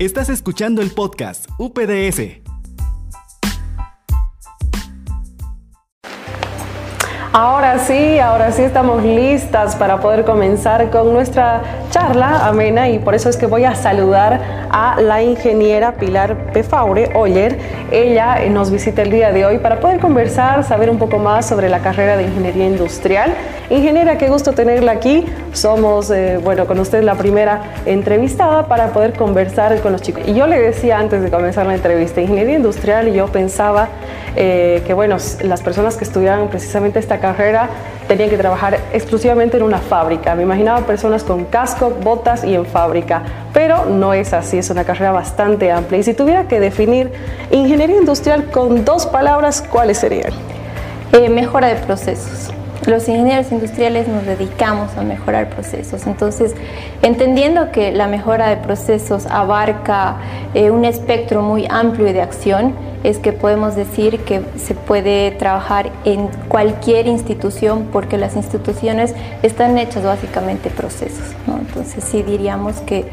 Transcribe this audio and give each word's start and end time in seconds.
Estás 0.00 0.30
escuchando 0.30 0.80
el 0.80 0.92
podcast 0.92 1.46
UPDS. 1.58 2.40
Ahora 7.34 7.78
sí, 7.78 8.18
ahora 8.18 8.50
sí 8.50 8.62
estamos 8.62 9.02
listas 9.04 9.76
para 9.76 10.00
poder 10.00 10.24
comenzar 10.24 10.88
con 10.88 11.12
nuestra 11.12 11.62
charla 11.90 12.48
amena 12.48 12.88
y 12.88 12.98
por 12.98 13.14
eso 13.14 13.28
es 13.28 13.36
que 13.36 13.44
voy 13.44 13.64
a 13.64 13.74
saludar 13.74 14.59
a 14.70 15.00
la 15.00 15.22
ingeniera 15.22 15.92
Pilar 15.92 16.52
Pefaure 16.52 17.10
Oyer. 17.14 17.58
Ella 17.90 18.38
nos 18.48 18.70
visita 18.70 19.02
el 19.02 19.10
día 19.10 19.32
de 19.32 19.44
hoy 19.44 19.58
para 19.58 19.80
poder 19.80 20.00
conversar, 20.00 20.64
saber 20.64 20.90
un 20.90 20.98
poco 20.98 21.18
más 21.18 21.46
sobre 21.46 21.68
la 21.68 21.80
carrera 21.80 22.16
de 22.16 22.24
ingeniería 22.24 22.66
industrial. 22.66 23.34
Ingeniera, 23.68 24.18
qué 24.18 24.28
gusto 24.28 24.52
tenerla 24.52 24.92
aquí. 24.92 25.26
Somos, 25.52 26.10
eh, 26.10 26.38
bueno, 26.42 26.66
con 26.66 26.78
usted 26.78 27.02
la 27.02 27.14
primera 27.14 27.62
entrevistada 27.86 28.66
para 28.66 28.88
poder 28.88 29.12
conversar 29.12 29.80
con 29.80 29.92
los 29.92 30.02
chicos. 30.02 30.22
Y 30.26 30.34
yo 30.34 30.46
le 30.46 30.60
decía 30.60 30.98
antes 30.98 31.22
de 31.22 31.30
comenzar 31.30 31.66
la 31.66 31.74
entrevista, 31.74 32.20
ingeniería 32.20 32.56
industrial, 32.56 33.08
y 33.08 33.12
yo 33.14 33.26
pensaba 33.28 33.88
eh, 34.36 34.82
que, 34.86 34.94
bueno, 34.94 35.16
las 35.42 35.62
personas 35.62 35.96
que 35.96 36.04
estudiaban 36.04 36.48
precisamente 36.48 36.98
esta 36.98 37.18
carrera 37.18 37.68
tenían 38.06 38.28
que 38.28 38.36
trabajar 38.36 38.78
exclusivamente 38.92 39.56
en 39.56 39.62
una 39.62 39.78
fábrica. 39.78 40.34
Me 40.34 40.42
imaginaba 40.42 40.80
personas 40.80 41.22
con 41.22 41.44
casco, 41.44 41.90
botas 42.02 42.42
y 42.42 42.54
en 42.54 42.66
fábrica, 42.66 43.22
pero 43.52 43.84
no 43.84 44.14
es 44.14 44.32
así, 44.32 44.58
es 44.60 44.70
una 44.70 44.84
carrera 44.84 45.12
bastante 45.12 45.70
amplia. 45.70 46.00
Y 46.00 46.02
si 46.02 46.14
tuviera 46.14 46.48
que 46.48 46.60
definir 46.60 47.10
ingeniería 47.50 47.96
industrial 47.96 48.50
con 48.50 48.84
dos 48.84 49.06
palabras, 49.06 49.62
¿cuáles 49.62 49.98
serían? 49.98 50.32
Eh, 51.12 51.28
mejora 51.28 51.68
de 51.68 51.76
procesos 51.76 52.52
los 52.86 53.08
ingenieros 53.08 53.52
industriales 53.52 54.08
nos 54.08 54.24
dedicamos 54.24 54.96
a 54.96 55.02
mejorar 55.02 55.50
procesos. 55.50 56.06
Entonces, 56.06 56.54
entendiendo 57.02 57.70
que 57.72 57.92
la 57.92 58.06
mejora 58.06 58.48
de 58.48 58.56
procesos 58.56 59.26
abarca 59.26 60.16
eh, 60.54 60.70
un 60.70 60.84
espectro 60.84 61.42
muy 61.42 61.66
amplio 61.68 62.12
de 62.12 62.22
acción, 62.22 62.74
es 63.02 63.18
que 63.18 63.32
podemos 63.32 63.76
decir 63.76 64.20
que 64.20 64.42
se 64.56 64.74
puede 64.74 65.30
trabajar 65.32 65.90
en 66.04 66.28
cualquier 66.48 67.06
institución 67.06 67.88
porque 67.90 68.18
las 68.18 68.36
instituciones 68.36 69.14
están 69.42 69.78
hechas 69.78 70.04
básicamente 70.04 70.68
procesos. 70.68 71.34
Entonces, 71.46 72.04
sí 72.04 72.22
diríamos 72.22 72.76
que 72.80 73.06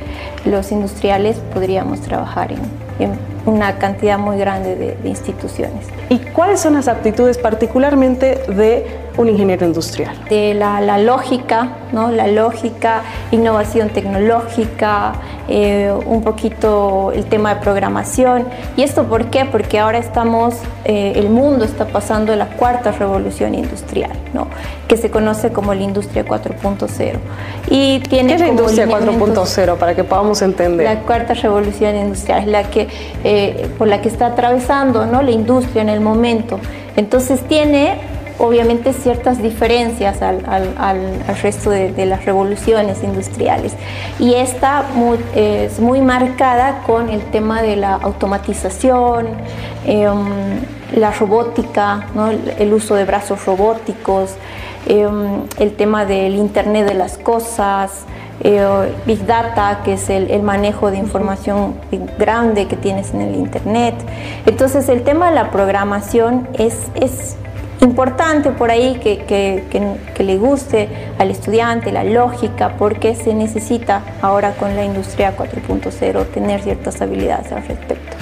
los 0.45 0.71
industriales 0.71 1.37
podríamos 1.53 2.01
trabajar 2.01 2.51
en, 2.51 3.27
una 3.45 3.77
cantidad 3.77 4.17
muy 4.17 4.37
grande 4.37 4.75
de 4.75 5.07
instituciones. 5.07 5.85
¿Y 6.09 6.17
cuáles 6.17 6.59
son 6.59 6.73
las 6.73 6.89
aptitudes 6.89 7.37
particularmente 7.37 8.41
de 8.49 9.06
un 9.17 9.29
ingeniero 9.29 9.65
industrial? 9.65 10.15
De 10.29 10.53
la, 10.53 10.97
lógica, 10.99 11.69
¿no? 11.91 12.11
la 12.11 12.27
lógica, 12.27 13.01
innovación 13.31 13.89
tecnológica, 13.89 15.13
eh, 15.47 15.93
un 16.05 16.23
poquito 16.23 17.11
el 17.13 17.25
tema 17.25 17.55
de 17.55 17.61
programación. 17.61 18.47
¿Y 18.75 18.83
esto 18.83 19.05
por 19.05 19.25
qué? 19.25 19.45
Porque 19.45 19.79
ahora 19.79 19.97
estamos, 19.97 20.55
eh, 20.85 21.13
el 21.15 21.29
mundo 21.29 21.65
está 21.65 21.85
pasando 21.85 22.35
la 22.35 22.47
cuarta 22.47 22.91
revolución 22.91 23.55
industrial, 23.55 24.11
¿no? 24.33 24.47
que 24.87 24.97
se 24.97 25.09
conoce 25.09 25.51
como 25.51 25.73
la 25.73 25.81
industria 25.81 26.25
4.0. 26.25 27.17
Y 27.69 27.99
tiene 28.01 28.29
¿Qué 28.29 28.35
es 28.35 28.41
la 28.41 28.47
industria 28.47 28.87
4.0 28.87 29.77
para 29.77 29.95
que 29.95 30.03
podamos 30.03 30.41
entender? 30.41 30.85
La 30.85 31.01
cuarta 31.01 31.33
revolución 31.33 31.95
industrial 31.95 32.41
es 32.41 32.47
la 32.47 32.63
que, 32.63 32.87
eh, 33.23 33.69
por 33.77 33.87
la 33.87 34.01
que 34.01 34.09
está 34.09 34.27
atravesando 34.27 35.05
¿no? 35.05 35.21
la 35.21 35.31
industria 35.31 35.81
en 35.81 35.89
el 35.89 36.01
momento. 36.01 36.59
Entonces 36.95 37.41
tiene 37.41 38.16
obviamente 38.39 38.93
ciertas 38.93 39.41
diferencias 39.41 40.21
al, 40.21 40.43
resto 41.41 41.69
de, 41.69 42.05
las 42.05 42.25
revoluciones 42.25 43.03
industriales. 43.03 43.73
Y 44.19 44.33
esta 44.35 44.85
es 45.35 45.79
muy 45.79 46.01
marcada 46.01 46.83
con 46.85 47.09
el 47.09 47.21
tema 47.31 47.61
de 47.61 47.75
la 47.75 47.95
automatización, 47.95 49.27
em, 49.85 50.25
la 50.95 51.11
robótica, 51.11 52.07
el 52.59 52.73
uso 52.73 52.95
de 52.95 53.05
brazos 53.05 53.45
robóticos, 53.45 54.35
em, 54.87 55.41
el 55.59 55.75
tema 55.75 56.05
del 56.05 56.35
Internet 56.35 56.87
de 56.87 56.93
las 56.93 57.17
Cosas, 57.17 58.05
eh, 58.41 58.93
Big 59.05 59.25
Data, 59.25 59.81
que 59.83 59.93
es 59.93 60.09
el, 60.09 60.43
manejo 60.43 60.91
de 60.91 60.97
información 60.97 61.75
grande 62.19 62.67
que 62.67 62.75
tienes 62.75 63.13
en 63.13 63.21
el 63.21 63.35
Internet. 63.35 63.95
Entonces 64.45 64.87
el 64.89 65.03
tema 65.03 65.29
de 65.29 65.35
la 65.35 65.49
programación 65.51 66.47
es 66.53 67.35
importante 67.81 68.51
por 68.51 68.71
ahí 68.71 68.95
que, 68.95 69.23
que, 69.27 70.23
le 70.23 70.37
guste 70.37 70.89
al 71.19 71.29
estudiante 71.31 71.91
la 71.91 72.03
lógica, 72.03 72.73
porque 72.77 73.15
se 73.15 73.33
necesita 73.33 74.01
ahora 74.21 74.53
con 74.53 74.75
la 74.75 74.83
industria 74.83 75.35
4.0 75.37 76.25
tener 76.27 76.61
ciertas 76.61 77.01
habilidades 77.01 77.51
al 77.51 77.65
respecto. 77.65 78.17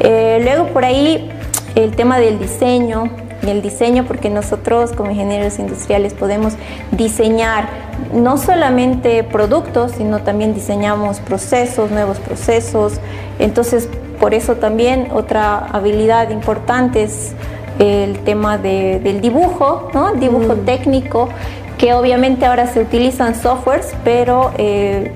Eh, 0.00 0.40
luego 0.42 0.66
por 0.68 0.84
ahí 0.84 1.30
el 1.74 1.94
tema 1.96 2.18
del 2.18 2.38
diseño, 2.38 3.10
el 3.42 3.62
diseño 3.62 4.04
porque 4.04 4.28
nosotros 4.28 4.92
como 4.92 5.10
ingenieros 5.10 5.58
industriales 5.58 6.14
podemos 6.14 6.54
diseñar 6.92 7.68
no 8.14 8.36
solamente 8.36 9.24
productos, 9.24 9.92
sino 9.92 10.20
también 10.20 10.54
diseñamos 10.54 11.20
procesos, 11.20 11.90
nuevos 11.90 12.18
procesos. 12.18 13.00
Entonces, 13.38 13.88
por 14.18 14.34
eso 14.34 14.56
también 14.56 15.08
otra 15.12 15.58
habilidad 15.58 16.30
importante 16.30 17.02
es 17.02 17.32
el 17.80 18.18
tema 18.20 18.58
del 18.58 19.20
dibujo, 19.20 19.90
¿no? 19.94 20.12
Dibujo 20.12 20.54
mm. 20.54 20.64
técnico, 20.64 21.28
que 21.78 21.94
obviamente 21.94 22.44
ahora 22.44 22.66
se 22.66 22.80
utilizan 22.80 23.34
softwares, 23.34 23.94
pero 24.04 24.52
eh, 24.58 25.12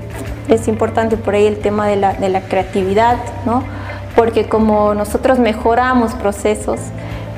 es 0.48 0.66
importante 0.66 1.16
por 1.18 1.34
ahí 1.34 1.46
el 1.46 1.58
tema 1.58 1.86
de 1.86 1.96
la, 1.96 2.14
de 2.14 2.30
la 2.30 2.40
creatividad, 2.40 3.18
¿no? 3.44 3.62
Porque 4.16 4.46
como 4.46 4.94
nosotros 4.94 5.38
mejoramos 5.38 6.14
procesos, 6.14 6.80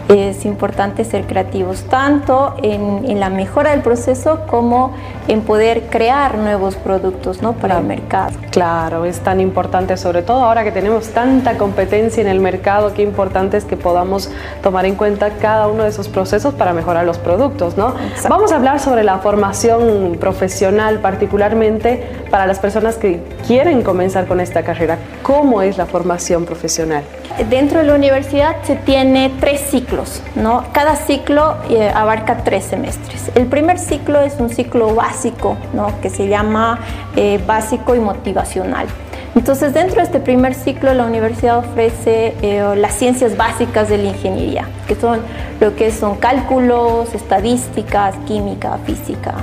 es 0.09 0.44
importante 0.44 1.05
ser 1.05 1.27
creativos 1.27 1.83
tanto 1.84 2.55
en, 2.62 3.19
la 3.19 3.31
mejora 3.31 3.71
del 3.71 3.81
proceso 3.81 4.41
como 4.47 4.94
en 5.27 5.41
poder 5.41 5.84
crear 5.91 6.37
nuevos 6.37 6.77
productos 6.77 7.43
¿no? 7.43 7.55
para 7.55 7.78
el 7.78 7.84
mercado. 7.84 8.39
Claro, 8.50 9.05
es 9.05 9.21
tan 9.21 9.41
importante, 9.41 9.97
sobre 9.97 10.22
todo 10.22 10.45
ahora 10.45 10.65
que 10.65 10.71
tenemos 10.71 11.09
tanta 11.09 11.56
competencia 11.56 12.21
en 12.21 12.28
el 12.28 12.41
mercado, 12.41 12.93
qué 12.95 13.03
importante 13.03 13.56
es 13.56 13.65
que 13.65 13.77
podamos 13.77 14.31
tomar 14.62 14.87
en 14.87 14.95
cuenta 14.95 15.31
cada 15.41 15.66
uno 15.66 15.83
de 15.83 15.89
esos 15.89 16.09
procesos 16.09 16.55
para 16.55 16.72
mejorar 16.72 17.05
los 17.05 17.19
productos. 17.19 17.77
¿no? 17.77 17.95
Vamos 18.28 18.53
a 18.53 18.56
hablar 18.56 18.81
sobre 18.81 19.03
la 19.03 19.19
formación 19.19 20.19
profesional, 20.21 21.00
particularmente 21.00 22.05
para 22.31 22.47
las 22.47 22.59
personas 22.59 22.97
que 22.97 23.21
quieren 23.47 23.83
comenzar 23.83 24.27
con 24.27 24.41
esta 24.41 24.62
carrera. 24.62 24.99
¿Cómo 25.22 25.62
es 25.62 25.78
la 25.78 25.87
formación 25.87 26.45
profesional? 26.45 27.03
Dentro 27.50 27.81
de 27.81 27.87
la 27.87 27.95
universidad 27.95 28.56
se 28.62 28.77
tiene 28.77 29.31
tres 29.41 29.61
ciclos, 29.61 29.96
¿no? 30.34 30.65
Cada 30.73 30.97
ciclo 30.97 31.57
eh, 31.71 31.91
abarca 31.95 32.39
tres 32.39 32.65
semestres. 32.65 33.31
El 33.34 33.47
primer 33.47 33.79
ciclo 33.79 34.21
es 34.21 34.34
un 34.39 34.51
ciclo 34.51 34.95
básico, 34.95 35.57
¿no? 35.73 36.01
Que 36.01 36.11
se 36.11 36.29
llama 36.29 36.79
eh, 37.17 37.41
básico 37.47 37.95
y 37.95 38.01
motivacional. 38.01 38.87
Entonces, 39.34 39.75
dentro 39.75 39.97
de 39.97 40.05
este 40.05 40.21
primer 40.21 40.55
ciclo, 40.55 40.95
la 40.95 41.05
universidad 41.05 41.59
ofrece 41.59 42.34
eh, 42.41 42.75
las 42.77 42.95
ciencias 42.95 43.37
básicas 43.37 43.89
de 43.89 43.99
la 43.99 44.09
ingeniería, 44.09 44.67
que 44.89 44.95
son 44.95 45.21
lo 45.61 45.77
que 45.77 45.91
son 45.91 46.17
cálculos, 46.17 47.15
estadísticas, 47.15 48.15
química, 48.27 48.78
física, 48.87 49.34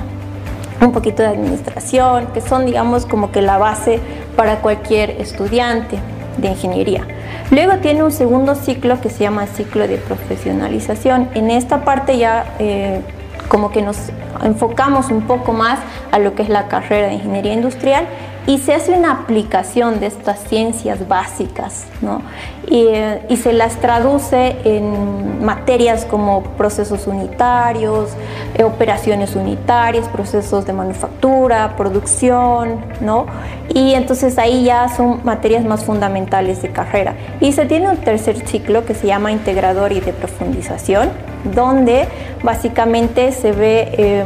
un 0.80 0.90
poquito 0.90 1.22
de 1.22 1.28
administración, 1.28 2.26
que 2.34 2.40
son, 2.40 2.66
digamos, 2.66 3.06
como 3.06 3.30
que 3.30 3.40
la 3.40 3.58
base 3.58 4.00
para 4.36 4.56
cualquier 4.56 5.10
estudiante 5.10 5.98
de 6.38 6.48
ingeniería. 6.48 7.06
Luego 7.50 7.74
tiene 7.78 8.02
un 8.02 8.12
segundo 8.12 8.54
ciclo 8.54 9.00
que 9.00 9.10
se 9.10 9.24
llama 9.24 9.46
ciclo 9.46 9.86
de 9.86 9.98
profesionalización. 9.98 11.28
En 11.34 11.50
esta 11.50 11.84
parte 11.84 12.18
ya 12.18 12.54
eh, 12.58 13.00
como 13.48 13.70
que 13.70 13.82
nos 13.82 13.96
enfocamos 14.42 15.10
un 15.10 15.22
poco 15.22 15.52
más 15.52 15.78
a 16.10 16.18
lo 16.18 16.34
que 16.34 16.42
es 16.42 16.48
la 16.48 16.68
carrera 16.68 17.08
de 17.08 17.14
ingeniería 17.14 17.52
industrial 17.52 18.06
y 18.46 18.58
se 18.58 18.74
hace 18.74 18.92
una 18.92 19.12
aplicación 19.12 20.00
de 20.00 20.06
estas 20.06 20.38
ciencias 20.44 21.08
básicas 21.08 21.86
¿no? 22.02 22.20
y, 22.68 22.88
y, 23.28 23.36
se 23.36 23.52
las 23.52 23.76
traduce 23.76 24.56
en 24.64 25.44
materias 25.44 26.04
como 26.04 26.42
procesos 26.42 27.06
unitarios, 27.06 28.10
eh, 28.54 28.64
operaciones 28.64 29.34
unitarias, 29.34 30.08
procesos 30.08 30.66
de 30.66 30.72
manufactura, 30.72 31.74
producción, 31.76 32.84
¿no? 33.00 33.26
y 33.72 33.94
entonces 33.94 34.36
ahí 34.38 34.64
ya 34.64 34.88
son 34.94 35.24
materias 35.24 35.64
más 35.64 35.84
fundamentales 35.84 36.60
de 36.62 36.70
carrera. 36.70 37.14
Y 37.40 37.52
se 37.52 37.64
tiene 37.64 37.88
un 37.88 37.96
tercer 37.98 38.46
ciclo 38.46 38.84
que 38.84 38.94
se 38.94 39.06
llama 39.06 39.32
integrador 39.32 39.92
y 39.92 40.00
de 40.00 40.12
profundización, 40.12 41.10
donde 41.54 42.08
básicamente 42.42 43.32
se 43.32 43.52
ve... 43.52 43.94
Eh, 43.96 44.24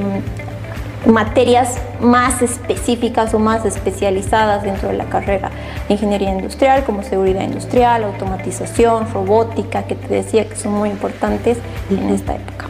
materias 1.06 1.79
más 2.00 2.43
específicas 2.43 3.33
o 3.35 3.39
más 3.39 3.65
especializadas 3.65 4.62
dentro 4.62 4.89
de 4.89 4.97
la 4.97 5.05
carrera 5.05 5.50
de 5.87 5.95
ingeniería 5.95 6.31
industrial, 6.31 6.85
como 6.85 7.03
seguridad 7.03 7.43
industrial, 7.43 8.05
automatización, 8.05 9.12
robótica, 9.12 9.85
que 9.85 9.95
te 9.95 10.15
decía 10.15 10.49
que 10.49 10.56
son 10.56 10.73
muy 10.73 10.91
importantes 10.91 11.59
en 11.91 12.09
esta 12.11 12.35
época. 12.35 12.67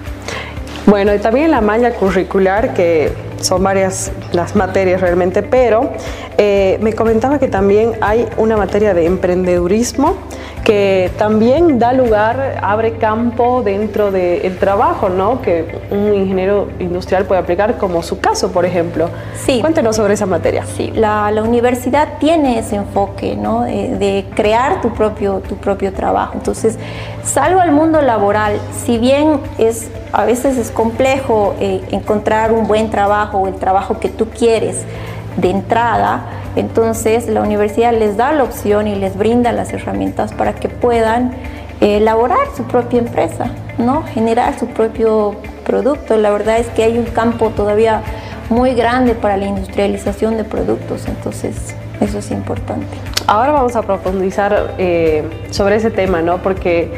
Bueno, 0.87 1.15
y 1.15 1.19
también 1.19 1.51
la 1.51 1.61
malla 1.61 1.93
curricular 1.93 2.73
que 2.73 3.13
son 3.41 3.63
varias 3.63 4.11
las 4.33 4.57
materias 4.57 5.01
realmente, 5.01 5.43
pero 5.43 5.91
eh, 6.39 6.79
me 6.81 6.95
comentaba 6.95 7.39
que 7.39 7.49
también 7.49 7.93
hay 8.01 8.27
una 8.37 8.57
materia 8.57 8.95
de 8.95 9.07
emprendedurismo 9.07 10.17
que 10.65 11.11
también 11.19 11.79
da 11.79 11.93
lugar, 11.93 12.59
abre 12.63 12.99
campo 12.99 13.63
dentro 13.63 14.11
del 14.11 14.59
trabajo, 14.59 15.09
¿no? 15.09 15.41
Que 15.43 15.81
un 15.91 16.15
ingeniero 16.15 16.69
industrial 16.79 17.25
puede 17.25 17.41
aplicar, 17.41 17.79
como 17.79 18.03
su 18.03 18.21
caso, 18.21 18.53
por 18.53 18.65
ejemplo. 18.65 19.09
Sí. 19.35 19.61
Cuéntenos 19.61 19.97
sobre 19.97 20.15
esa 20.15 20.27
materia. 20.27 20.65
Sí, 20.67 20.93
la, 20.95 21.33
universidad 21.43 22.19
tiene 22.19 22.59
ese 22.59 22.77
enfoque, 22.77 23.37
¿no? 23.37 23.63
De, 23.63 24.27
crear 24.35 24.81
tu 24.81 24.91
propio, 24.91 25.41
tu 25.49 25.57
propio 25.57 25.93
trabajo. 25.93 26.33
Entonces, 26.35 26.79
salvo 27.25 27.61
al 27.61 27.73
mundo 27.73 28.03
laboral, 28.03 28.59
si 28.73 28.99
bien 28.99 29.41
es 29.59 29.91
a 30.13 30.25
veces 30.25 30.57
es 30.57 30.71
complejo 30.71 31.55
eh, 31.61 31.83
encontrar 31.91 32.53
un 32.53 32.67
buen 32.67 32.91
trabajo 32.91 33.39
o 33.39 33.47
el 33.47 33.55
trabajo 33.55 34.01
que 34.01 34.09
tú 34.09 34.27
quieres 34.31 34.85
de 35.37 35.51
entrada, 35.51 36.38
entonces 36.59 37.29
la 37.29 37.41
universidad 37.43 37.93
les 37.93 38.17
da 38.17 38.33
la 38.33 38.45
opción 38.45 38.89
y 38.89 38.95
les 38.95 39.17
brinda 39.17 39.53
las 39.53 39.73
herramientas 39.73 40.33
para 40.33 40.55
que 40.55 40.69
puedan 40.69 41.33
eh, 41.81 41.99
elaborar 41.99 42.39
su 42.57 42.65
propia 42.65 42.99
empresa, 42.99 43.51
¿no? 43.79 44.03
generar 44.03 44.59
su 44.59 44.67
propio 44.67 45.37
producto. 45.65 46.17
La 46.17 46.31
verdad 46.31 46.59
es 46.59 46.67
que 46.69 46.83
hay 46.83 46.99
un 46.99 47.05
campo 47.05 47.51
todavía 47.51 48.03
muy 48.51 48.75
grande 48.75 49.15
para 49.15 49.37
la 49.37 49.47
industrialización 49.47 50.37
de 50.37 50.45
productos, 50.45 51.07
entonces 51.07 51.75
eso 52.01 52.19
es 52.19 52.31
importante. 52.31 52.87
Ahora 53.27 53.53
vamos 53.53 53.77
a 53.77 53.83
profundizar 53.83 54.75
eh, 54.79 55.23
sobre 55.51 55.77
ese 55.77 55.91
tema, 55.91 56.23
¿no? 56.23 56.39
Porque 56.39 56.91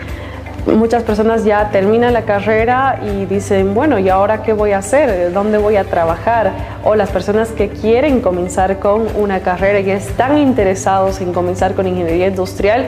muchas 0.76 1.02
personas 1.02 1.44
ya 1.44 1.70
terminan 1.70 2.12
la 2.12 2.22
carrera 2.22 3.00
y 3.04 3.26
dicen, 3.26 3.74
bueno, 3.74 3.98
¿y 3.98 4.08
ahora 4.08 4.42
qué 4.42 4.52
voy 4.52 4.72
a 4.72 4.78
hacer? 4.78 5.32
¿Dónde 5.32 5.58
voy 5.58 5.76
a 5.76 5.84
trabajar? 5.84 6.52
O 6.84 6.94
las 6.94 7.10
personas 7.10 7.50
que 7.50 7.68
quieren 7.68 8.20
comenzar 8.20 8.78
con 8.78 9.06
una 9.16 9.40
carrera 9.40 9.80
y 9.80 9.90
están 9.90 10.38
interesados 10.38 11.20
en 11.20 11.32
comenzar 11.32 11.74
con 11.74 11.86
ingeniería 11.86 12.28
industrial, 12.28 12.86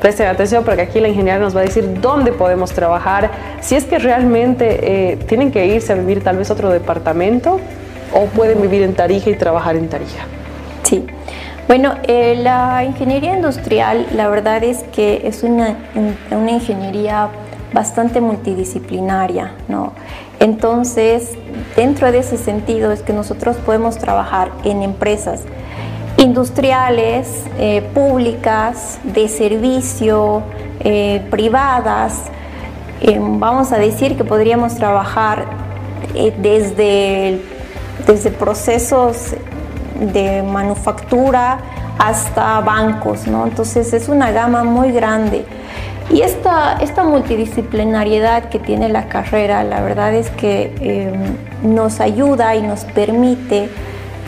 presten 0.00 0.26
atención 0.26 0.64
porque 0.64 0.82
aquí 0.82 1.00
la 1.00 1.08
ingeniera 1.08 1.38
nos 1.38 1.54
va 1.54 1.60
a 1.60 1.64
decir 1.64 2.00
dónde 2.00 2.32
podemos 2.32 2.72
trabajar, 2.72 3.30
si 3.60 3.76
es 3.76 3.84
que 3.84 3.98
realmente 3.98 5.12
eh, 5.12 5.16
tienen 5.28 5.52
que 5.52 5.66
irse 5.66 5.92
a 5.92 5.96
vivir 5.96 6.22
tal 6.22 6.38
vez 6.38 6.50
otro 6.50 6.70
departamento 6.70 7.60
o 8.12 8.26
pueden 8.26 8.60
vivir 8.60 8.82
en 8.82 8.94
Tarija 8.94 9.30
y 9.30 9.36
trabajar 9.36 9.76
en 9.76 9.88
Tarija. 9.88 10.24
Sí. 10.82 11.06
Bueno, 11.68 11.94
eh, 12.02 12.38
la 12.42 12.84
ingeniería 12.84 13.34
industrial, 13.34 14.06
la 14.14 14.28
verdad 14.28 14.62
es 14.64 14.82
que 14.92 15.22
es 15.24 15.42
una, 15.42 15.76
una 16.30 16.50
ingeniería 16.50 17.30
bastante 17.72 18.20
multidisciplinaria, 18.20 19.52
¿no? 19.68 19.92
Entonces, 20.40 21.30
dentro 21.76 22.10
de 22.10 22.18
ese 22.18 22.36
sentido 22.36 22.90
es 22.90 23.02
que 23.02 23.12
nosotros 23.12 23.56
podemos 23.58 23.96
trabajar 23.96 24.50
en 24.64 24.82
empresas 24.82 25.42
industriales, 26.18 27.44
eh, 27.58 27.82
públicas, 27.94 28.98
de 29.04 29.28
servicio, 29.28 30.42
eh, 30.80 31.22
privadas. 31.30 32.24
vamos 33.18 33.72
a 33.72 33.78
decir 33.78 34.16
que 34.16 34.24
podríamos 34.24 34.76
trabajar 34.76 35.46
desde, 36.40 37.40
desde 38.06 38.30
procesos 38.30 39.34
de 40.02 40.42
manufactura 40.42 41.58
hasta 41.98 42.60
bancos, 42.60 43.26
¿no? 43.26 43.46
Entonces 43.46 43.92
es 43.92 44.08
una 44.08 44.30
gama 44.32 44.64
muy 44.64 44.92
grande. 44.92 45.44
Y 46.10 46.20
esta, 46.22 46.78
esta 46.80 47.04
multidisciplinariedad 47.04 48.48
que 48.48 48.58
tiene 48.58 48.88
la 48.88 49.08
carrera, 49.08 49.64
la 49.64 49.80
verdad 49.80 50.12
es 50.14 50.28
que 50.30 50.74
em, 50.80 51.74
nos 51.74 52.00
ayuda 52.00 52.54
y 52.56 52.62
nos 52.62 52.84
permite 52.84 53.70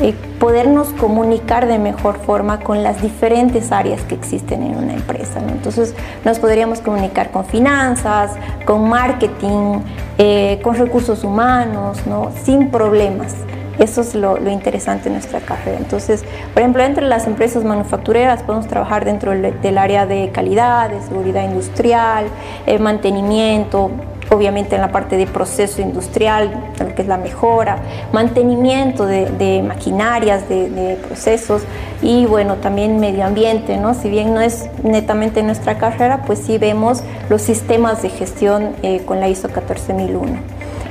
eh, 0.00 0.14
podernos 0.40 0.88
comunicar 0.88 1.66
de 1.68 1.78
mejor 1.78 2.18
forma 2.18 2.60
con 2.60 2.82
las 2.82 3.00
diferentes 3.00 3.70
áreas 3.70 4.02
que 4.02 4.14
existen 4.14 4.62
en 4.62 4.76
una 4.76 4.94
empresa. 4.94 5.40
Entonces 5.48 5.94
nos 6.24 6.38
podríamos 6.38 6.80
comunicar 6.80 7.30
con 7.30 7.44
finanzas, 7.44 8.32
con 8.64 8.88
marketing, 8.88 9.80
eh, 10.18 10.60
con 10.62 10.76
recursos 10.76 11.22
humanos, 11.22 11.98
¿no? 12.06 12.30
sin 12.44 12.70
problemas. 12.70 13.34
Eso 13.78 14.02
es 14.02 14.14
lo, 14.14 14.38
interesante 14.48 15.04
de 15.04 15.16
nuestra 15.16 15.40
carrera. 15.40 15.78
Entonces, 15.78 16.24
por 16.52 16.62
ejemplo, 16.62 16.82
entre 16.82 17.06
las 17.06 17.26
empresas 17.26 17.64
manufactureras 17.64 18.42
podemos 18.42 18.68
trabajar 18.68 19.04
dentro 19.04 19.32
del 19.32 19.78
área 19.78 20.06
de 20.06 20.30
calidad, 20.30 20.90
de 20.90 21.00
seguridad 21.00 21.44
industrial, 21.44 22.26
eh, 22.66 22.78
mantenimiento, 22.78 23.90
obviamente 24.30 24.74
en 24.74 24.80
la 24.80 24.92
parte 24.92 25.16
de 25.16 25.26
proceso 25.26 25.82
industrial, 25.82 26.72
lo 26.78 26.94
que 26.94 27.02
es 27.02 27.08
la 27.08 27.16
mejora, 27.16 27.78
mantenimiento 28.12 29.06
de, 29.06 29.62
maquinarias, 29.66 30.48
de, 30.48 30.98
procesos 31.06 31.62
y 32.02 32.26
bueno, 32.26 32.56
también 32.56 32.98
medio 33.00 33.24
ambiente, 33.24 33.76
¿no? 33.76 33.94
Si 33.94 34.08
bien 34.08 34.34
no 34.34 34.40
es 34.40 34.68
netamente 34.82 35.42
nuestra 35.42 35.78
carrera, 35.78 36.22
pues 36.26 36.40
sí 36.40 36.58
vemos 36.58 37.02
los 37.28 37.42
sistemas 37.42 38.02
de 38.02 38.10
gestión 38.10 38.70
eh, 38.82 39.02
con 39.04 39.20
la 39.20 39.28
ISO 39.28 39.48
14001. 39.48 40.38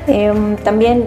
Em, 0.08 0.58
también 0.58 1.06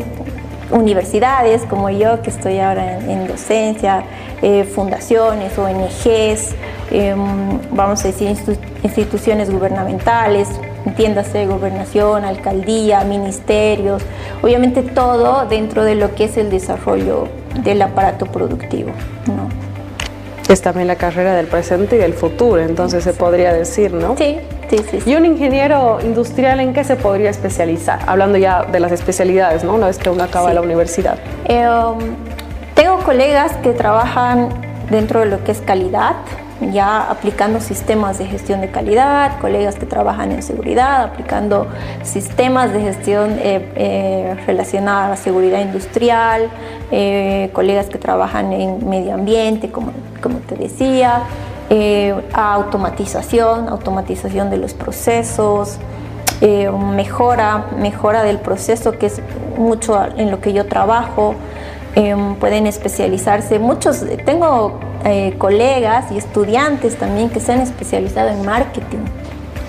universidades 0.71 1.63
como 1.63 1.91
yo, 1.91 2.23
que 2.23 2.31
estoy 2.31 2.59
ahora 2.59 2.99
en, 2.99 3.27
docencia, 3.27 4.05
eh, 4.43 4.65
fundaciones, 4.65 5.57
ONGs, 5.59 6.55
em, 6.91 7.59
vamos 7.71 8.05
a 8.05 8.09
decir 8.09 8.37
instituciones 8.83 9.51
gubernamentales, 9.51 10.49
entiéndase 10.85 11.47
gobernación, 11.47 12.25
alcaldía, 12.25 13.03
ministerios, 13.05 14.03
obviamente 14.43 14.83
todo 14.83 15.47
dentro 15.47 15.85
de 15.85 15.95
lo 15.95 16.15
que 16.15 16.25
es 16.25 16.37
el 16.37 16.51
desarrollo 16.51 17.29
del 17.63 17.83
aparato 17.83 18.27
productivo. 18.27 18.93
Es 20.49 20.63
también 20.63 20.87
la 20.87 20.97
carrera 20.97 21.35
del 21.35 21.47
presente 21.47 21.97
y 21.97 21.99
del 21.99 22.15
futuro, 22.15 22.63
entonces 22.63 23.03
se 23.03 23.13
podría 23.13 23.53
decir, 23.53 23.93
¿no? 23.93 24.17
Sí, 24.17 24.39
¿Y 25.05 25.15
un 25.15 25.25
ingeniero 25.25 25.99
industrial 26.03 26.61
en 26.61 26.73
qué 26.73 26.83
se 26.83 26.97
podría 26.97 27.31
especializar? 27.31 28.01
Hablando 28.07 28.37
ya 28.39 28.65
de 28.65 28.81
las 28.81 28.93
especialidades, 28.93 29.63
¿no? 29.63 29.75
Una 29.75 29.87
vez 29.87 29.99
que 29.99 30.11
uno 30.11 30.25
acaba 30.25 30.53
la 30.53 30.61
universidad. 30.61 31.19
Eh, 31.47 31.69
um, 31.69 31.99
tengo 32.75 32.99
colegas 32.99 33.53
que 33.63 33.71
trabajan 33.71 34.49
dentro 34.91 35.21
de 35.21 35.27
lo 35.27 35.45
que 35.45 35.53
es 35.53 35.61
calidad, 35.61 36.17
ya 36.73 37.11
aplicando 37.11 37.61
sistemas 37.61 38.19
de 38.19 38.27
gestión 38.27 38.61
de 38.61 38.71
calidad, 38.71 39.39
colegas 39.41 39.77
que 39.77 39.87
trabajan 39.87 40.33
en 40.33 40.43
seguridad, 40.43 41.03
aplicando 41.03 41.67
sistemas 42.03 42.73
de 42.73 42.81
gestión 42.81 43.39
eh, 43.39 43.73
eh, 43.77 44.37
relacionados 44.47 45.07
a 45.07 45.09
la 45.11 45.17
seguridad 45.17 45.61
industrial, 45.61 46.51
colegas 47.53 47.87
que 47.87 47.99
trabajan 47.99 48.53
en 48.53 48.89
medio 48.89 49.15
ambiente, 49.15 49.71
como, 49.71 49.93
como 50.23 50.39
te 50.39 50.55
decía, 50.55 51.25
eh, 51.69 52.15
automatización, 52.33 53.69
automatización 53.69 54.51
de 54.51 54.57
los 54.57 54.73
procesos, 54.73 55.79
eh, 56.41 56.71
mejora, 56.71 57.67
mejora 57.77 58.23
del 58.23 58.39
proceso, 58.39 58.93
que 58.93 59.07
es 59.07 59.21
mucho 59.59 60.01
en 60.17 60.31
lo 60.31 60.41
que 60.41 60.53
yo 60.53 60.67
trabajo. 60.67 61.35
Eh, 61.97 62.15
pueden 62.39 62.69
especializarse. 62.69 63.59
Muchos, 63.59 64.05
tengo 64.25 64.79
colegas 65.39 66.11
y 66.11 66.19
estudiantes 66.19 66.97
también 66.97 67.31
que 67.31 67.41
se 67.41 67.53
han 67.53 67.61
especializado 67.61 68.29
en 68.29 68.45
marketing. 68.45 69.05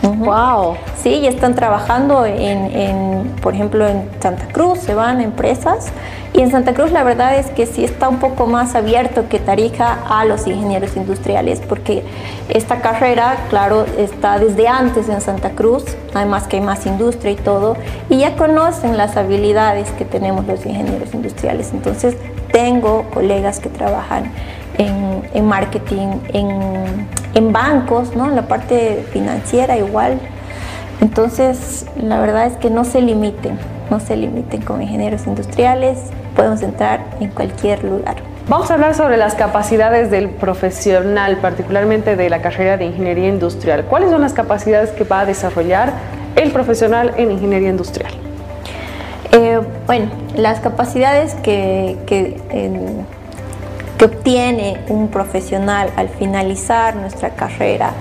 Wow. 0.01 0.77
Sí, 1.01 1.10
y 1.10 1.27
están 1.27 1.56
trabajando 1.56 2.25
en, 2.25 3.36
por 3.41 3.53
ejemplo, 3.53 3.88
en 3.88 4.10
Santa 4.20 4.48
Cruz, 4.51 4.79
se 4.79 4.94
van 4.94 5.20
a 5.20 5.24
empresas. 5.24 5.88
Y 6.34 6.41
en 6.41 6.51
Santa 6.51 6.74
Cruz 6.74 6.91
la 6.91 7.03
verdad 7.03 7.36
es 7.36 7.48
que 7.48 7.65
sí 7.65 7.84
está 7.84 8.10
un 8.10 8.20
poco 8.20 8.46
más 8.46 8.75
abierto 8.75 9.27
que 9.27 9.39
Tarija 9.39 9.98
a 10.08 10.24
los 10.25 10.46
ingenieros 10.46 10.96
industriales, 10.96 11.62
porque 11.67 12.03
esta 12.50 12.79
carrera, 12.82 13.38
claro, 13.50 13.86
está 13.98 14.38
desde 14.38 14.67
antes 14.67 15.10
en 15.10 15.20
Santa 15.20 15.51
Cruz, 15.51 15.84
además 16.13 16.48
que 16.48 16.58
hay 16.58 16.63
más 16.63 16.86
industria 16.86 17.32
y 17.32 17.38
todo, 17.38 17.75
y 18.10 18.17
ya 18.20 18.36
conocen 18.36 18.98
las 18.98 19.17
habilidades 19.17 19.89
que 19.91 20.06
tenemos 20.06 20.46
los 20.46 20.63
ingenieros 20.65 21.13
industriales. 21.13 21.72
Entonces, 21.74 22.15
tengo 22.51 23.06
colegas 23.13 23.60
que 23.60 23.70
trabajan 23.70 24.32
en, 24.77 25.46
marketing, 25.46 26.19
en, 26.34 27.53
bancos, 27.53 28.15
¿no? 28.15 28.27
en 28.27 28.36
la 28.36 28.48
parte 28.48 29.05
financiera 29.12 29.77
igual. 29.77 30.19
Entonces, 31.01 31.86
la 32.01 32.19
verdad 32.19 32.48
es 32.48 32.57
que 32.57 32.69
no 32.69 32.84
se 32.84 33.01
limiten, 33.01 33.57
no 33.89 34.00
se 34.00 34.17
limiten 34.17 34.62
como 34.62 34.81
ingenieros 34.81 35.27
industriales, 35.27 36.00
podemos 36.36 36.62
entrar 36.62 37.05
en 37.19 37.29
cualquier 37.29 37.84
lugar. 37.84 38.15
Vamos 38.48 38.72
a 38.72 38.75
hablar 38.75 38.96
sobre 38.96 39.17
las 39.17 39.36
capacidades 39.36 40.10
del 40.10 40.29
profesional, 40.29 41.38
particularmente 41.38 42.15
de 42.15 42.29
la 42.29 42.41
carrera 42.41 42.77
de 42.77 42.86
ingeniería 42.86 43.27
industrial. 43.27 43.84
¿Cuáles 43.86 44.10
son 44.10 44.22
las 44.22 44.34
capacidades 44.34 44.91
que 44.91 45.03
va 45.03 45.22
a 45.22 45.25
desarrollar 45.25 45.91
el 46.36 46.51
profesional 46.51 47.13
en 47.17 47.31
ingeniería 47.31 47.69
industrial? 47.69 48.13
Eh, 49.34 49.60
bueno, 49.86 50.10
las 50.36 50.62
capacidades 50.62 51.36
que, 51.36 51.98
que 52.07 52.41
que 53.98 54.06
obtiene 54.06 54.82
un 54.89 55.08
profesional 55.08 55.92
al 55.96 56.10
finalizar 56.10 56.96
nuestra 56.96 57.32
carrera 57.32 57.92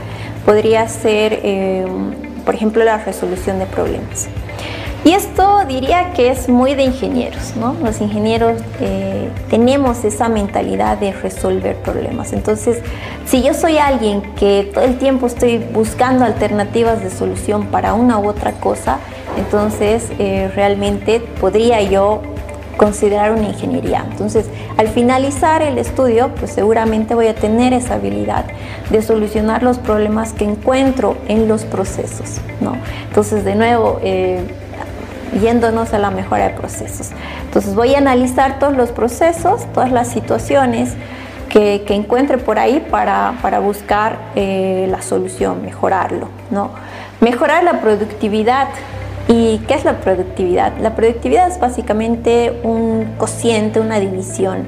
podría 0.45 0.87
ser, 0.89 1.41
em, 1.43 2.13
por 2.45 2.55
ejemplo, 2.55 2.85
la 2.85 2.99
resolución 2.99 3.59
de 3.59 3.67
problemas. 3.67 4.29
Y 5.05 5.13
esto 5.13 5.61
diría 5.69 6.13
que 6.15 6.31
es 6.31 6.49
muy 6.49 6.75
de 6.75 6.83
ingenieros, 6.83 7.55
¿no? 7.55 7.77
Los 7.81 8.01
ingenieros 8.01 8.61
eh, 8.81 9.29
tenemos 9.51 10.05
esa 10.05 10.29
mentalidad 10.29 10.99
de 10.99 11.13
resolver 11.13 11.77
problemas. 11.77 12.33
Entonces, 12.33 12.79
si 13.25 13.41
yo 13.41 13.55
soy 13.55 13.79
alguien 13.79 14.23
que 14.35 14.69
todo 14.75 14.85
el 14.85 14.99
tiempo 14.99 15.29
estoy 15.29 15.59
buscando 15.59 16.25
alternativas 16.25 17.05
de 17.05 17.11
solución 17.11 17.67
para 17.67 17.95
una 17.95 18.19
u 18.19 18.29
otra 18.29 18.53
cosa, 18.53 18.99
entonces 19.39 20.09
eh, 20.19 20.51
realmente 20.57 21.21
podría 21.21 21.81
yo 21.83 22.23
considerar 22.77 23.31
una 23.31 23.49
ingeniería. 23.49 24.05
Entonces, 24.11 24.47
al 24.77 24.89
finalizar 24.89 25.63
el 25.63 25.79
estudio, 25.79 26.31
pues 26.39 26.53
seguramente 26.53 27.15
voy 27.15 27.29
a 27.29 27.35
tener 27.35 27.73
esa 27.73 27.95
habilidad 27.95 28.45
de 28.91 29.01
solucionar 29.01 29.63
los 29.63 29.79
problemas 29.79 30.33
que 30.33 30.45
encuentro 30.45 31.17
en 31.29 31.49
los 31.49 31.65
procesos, 31.65 32.41
¿no? 32.61 32.77
Entonces, 33.09 33.45
de 33.45 33.55
nuevo, 33.55 34.01
eh, 34.03 34.41
yéndonos 35.41 35.95
a 35.95 35.99
la 35.99 36.11
mejora 36.11 36.49
de 36.49 36.55
procesos. 36.55 37.11
Entonces, 37.47 37.75
voy 37.75 37.95
a 37.95 37.99
analizar 37.99 38.59
todos 38.59 38.77
los 38.77 38.91
procesos, 38.91 39.65
todas 39.73 39.91
las 39.91 40.09
situaciones 40.09 40.93
que, 41.49 41.83
encuentre 41.89 42.37
por 42.37 42.59
ahí 42.59 42.87
para, 42.91 43.59
buscar 43.61 44.19
eh, 44.35 44.87
la 44.91 45.01
solución, 45.01 45.63
mejorarlo, 45.63 46.29
¿no? 46.51 46.71
Mejorar 47.21 47.65
la 47.65 47.81
productividad 47.81 48.69
¿Y 49.29 49.59
qué 49.67 49.75
es 49.75 49.85
la 49.85 50.01
productividad? 50.01 50.79
La 50.79 50.95
productividad 50.95 51.49
es 51.49 51.59
básicamente 51.59 52.61
un 52.63 53.15
cociente, 53.19 53.81
una 53.81 53.99
división. 53.99 54.65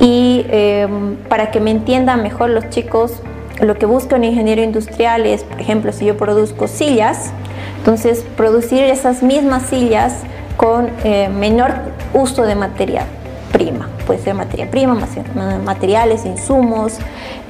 Y 0.00 0.46
em, 0.48 1.16
para 1.28 1.50
que 1.50 1.60
me 1.60 1.70
entiendan 1.70 2.22
mejor 2.22 2.50
los 2.50 2.70
chicos, 2.70 3.22
lo 3.60 3.76
que 3.76 3.86
busca 3.86 4.16
un 4.16 4.24
ingeniero 4.24 4.62
industrial 4.62 5.26
es, 5.26 5.44
por 5.44 5.60
ejemplo, 5.60 5.92
si 5.92 6.06
yo 6.06 6.16
produzco 6.16 6.66
sillas, 6.66 7.32
entonces 7.78 8.24
producir 8.36 8.82
esas 8.82 9.22
mismas 9.22 9.64
sillas 9.64 10.20
con 10.56 10.90
eh, 11.04 11.28
menor 11.28 11.74
uso 12.14 12.42
de 12.44 12.54
materia 12.54 13.04
prima. 13.52 13.88
Puede 14.06 14.20
ser 14.20 14.34
materia 14.34 14.70
prima, 14.70 14.98
materiales, 15.64 16.24
insumos. 16.24 16.98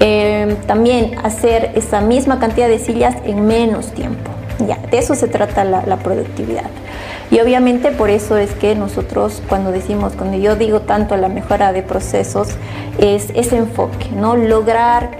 Em, 0.00 0.56
también 0.66 1.16
hacer 1.22 1.72
esa 1.74 2.00
misma 2.00 2.38
cantidad 2.38 2.68
de 2.68 2.78
sillas 2.78 3.16
en 3.24 3.46
menos 3.46 3.92
tiempo. 3.92 4.33
De 4.66 4.98
eso 4.98 5.14
se 5.14 5.28
trata 5.28 5.64
la, 5.64 5.96
productividad. 5.96 6.70
Y 7.30 7.40
obviamente 7.40 7.90
por 7.90 8.10
eso 8.10 8.36
es 8.36 8.52
que 8.52 8.74
nosotros 8.74 9.42
cuando 9.48 9.72
decimos, 9.72 10.14
cuando 10.16 10.36
yo 10.36 10.56
digo 10.56 10.80
tanto 10.80 11.16
la 11.16 11.28
mejora 11.28 11.72
de 11.72 11.82
procesos, 11.82 12.48
es 12.98 13.30
ese 13.34 13.56
enfoque, 13.56 14.08
¿no? 14.14 14.36
Lograr 14.36 15.10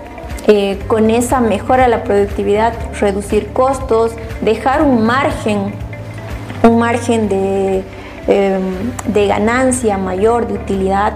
eh, 0.46 0.78
con 0.86 1.10
esa 1.10 1.40
mejora 1.40 1.88
la 1.88 2.04
productividad 2.04 2.74
reducir 3.00 3.52
costos, 3.52 4.12
dejar 4.42 4.82
un 4.82 5.04
margen, 5.04 5.72
un 6.62 6.78
margen 6.78 7.28
de, 7.28 7.82
em, 8.26 8.62
de 9.06 9.26
ganancia 9.26 9.96
mayor, 9.96 10.46
de 10.46 10.54
utilidad, 10.54 11.14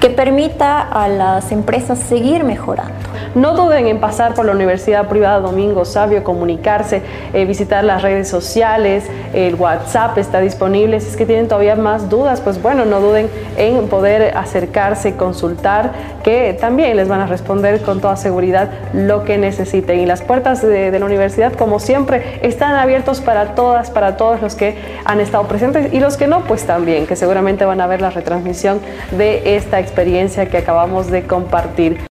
que 0.00 0.10
permita 0.10 0.80
a 0.80 1.08
las 1.08 1.52
empresas 1.52 1.98
seguir 1.98 2.44
mejorando. 2.44 3.01
No 3.34 3.54
duden 3.54 3.86
en 3.86 3.98
pasar 3.98 4.34
por 4.34 4.44
la 4.44 4.52
Universidad 4.52 5.08
Privada 5.08 5.40
Domingo 5.40 5.86
Sabio, 5.86 6.22
comunicarse, 6.22 7.00
eh, 7.32 7.46
visitar 7.46 7.82
las 7.82 8.02
redes 8.02 8.28
sociales, 8.28 9.04
el 9.32 9.54
WhatsApp 9.54 10.18
está 10.18 10.40
disponible. 10.40 11.00
Si 11.00 11.08
es 11.08 11.16
que 11.16 11.24
tienen 11.24 11.48
todavía 11.48 11.74
más 11.74 12.10
dudas, 12.10 12.42
pues 12.42 12.60
bueno, 12.60 12.84
no 12.84 13.00
duden 13.00 13.30
en 13.56 13.88
poder 13.88 14.36
acercarse, 14.36 15.16
consultar, 15.16 15.92
que 16.22 16.56
también 16.60 16.94
les 16.94 17.08
van 17.08 17.20
a 17.20 17.26
responder 17.26 17.80
con 17.80 18.02
toda 18.02 18.16
seguridad 18.16 18.68
lo 18.92 19.24
que 19.24 19.38
necesiten. 19.38 20.00
Y 20.00 20.04
las 20.04 20.20
puertas 20.20 20.60
de, 20.60 20.90
de 20.90 20.98
la 20.98 21.06
universidad, 21.06 21.54
como 21.54 21.80
siempre, 21.80 22.38
están 22.42 22.74
abiertos 22.74 23.22
para 23.22 23.54
todas, 23.54 23.90
para 23.90 24.18
todos 24.18 24.42
los 24.42 24.54
que 24.56 24.76
han 25.06 25.20
estado 25.20 25.44
presentes 25.44 25.90
y 25.94 26.00
los 26.00 26.18
que 26.18 26.26
no, 26.26 26.40
pues 26.40 26.66
también, 26.66 27.06
que 27.06 27.16
seguramente 27.16 27.64
van 27.64 27.80
a 27.80 27.86
ver 27.86 28.02
la 28.02 28.10
retransmisión 28.10 28.80
de 29.10 29.56
esta 29.56 29.80
experiencia 29.80 30.50
que 30.50 30.58
acabamos 30.58 31.10
de 31.10 31.22
compartir. 31.26 32.11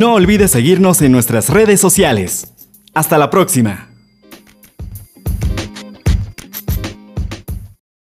No 0.00 0.14
olvides 0.14 0.52
seguirnos 0.52 1.02
en 1.02 1.12
nuestras 1.12 1.50
redes 1.50 1.78
sociales. 1.78 2.54
Hasta 2.94 3.18
la 3.18 3.28
próxima. 3.28 3.89